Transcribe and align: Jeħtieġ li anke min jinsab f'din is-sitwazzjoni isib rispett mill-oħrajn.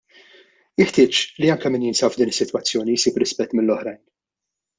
Jeħtieġ 0.81 1.19
li 1.43 1.51
anke 1.55 1.71
min 1.75 1.85
jinsab 1.89 2.15
f'din 2.15 2.33
is-sitwazzjoni 2.33 2.97
isib 3.01 3.21
rispett 3.25 3.55
mill-oħrajn. 3.61 4.03